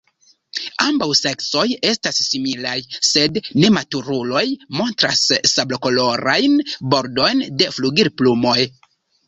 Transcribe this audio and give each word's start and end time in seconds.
Ambaŭ 0.83 1.07
seksoj 1.17 1.65
estas 1.89 2.21
similaj, 2.29 2.73
sed 3.11 3.37
nematuruloj 3.65 4.43
montras 4.81 5.23
sablokolorajn 5.53 6.59
bordojn 6.97 7.49
de 7.63 7.73
flugilplumoj. 7.79 8.61